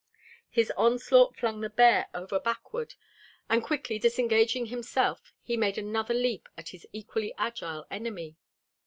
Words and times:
His 0.49 0.71
onslaught 0.75 1.35
flung 1.37 1.61
the 1.61 1.69
bear 1.69 2.07
over 2.15 2.39
backward, 2.39 2.95
and 3.51 3.61
quickly 3.63 3.99
disengaging 3.99 4.65
himself 4.65 5.31
he 5.43 5.55
made 5.55 5.77
another 5.77 6.15
leap 6.15 6.49
at 6.57 6.69
his 6.69 6.87
equally 6.91 7.35
agile 7.37 7.85
enemy. 7.91 8.35